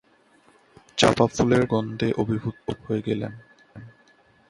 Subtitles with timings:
[0.97, 3.33] চাঁপা ফুলের তীব্র গন্ধে অভিভূত হয়ে গেলেন।